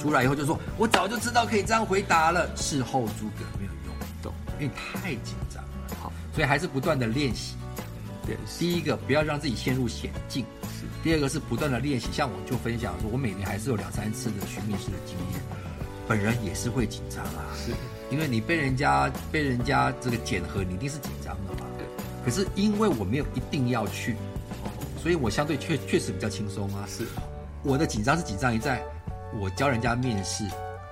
[0.00, 5.96] 出来以后就说：“我早就知道可以这样回答了。”事后诸葛没有用，懂因为你太紧张了。
[6.02, 7.54] 好，所以还是不断的练习。
[8.26, 12.08] 对第一个，不要让自己陷入险境；是第二个是不断的练习。
[12.12, 15.40] 像我就分享说，我每年还是有两三次的去面试的经验，
[16.08, 17.72] 本人也是会紧张啊，是
[18.10, 21.60] 因为你被人家被人家这个检核，你一定是紧张的嘛。
[22.26, 22.30] 对。
[22.30, 24.16] 可是因为我没有一定要去，
[25.00, 26.84] 所以我相对确确实比较轻松啊。
[26.88, 27.04] 是
[27.62, 28.82] 我的紧张是紧张于在
[29.40, 30.44] 我教人家面试，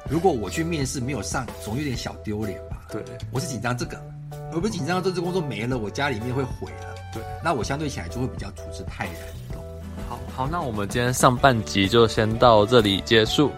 [0.08, 2.86] 如果我去面试没有上，总有点小丢脸吧。
[2.90, 4.00] 对我是紧张这个，
[4.52, 6.94] 而不是紧张这这工作没了，我家里面会毁了。
[7.12, 9.58] 对，那我相对起来就会比较处之泰然，
[10.08, 13.50] 好好，那我们今天上半集就先到这里结束。